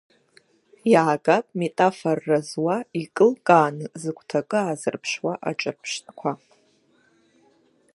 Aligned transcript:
Иаагап 0.91 1.45
метафорра 1.59 2.39
зуа, 2.49 2.77
икылкааны 3.01 3.85
зыгәҭакы 4.01 4.57
аазырԥшуа 4.61 5.33
аҿырԥштәқәа. 5.49 6.31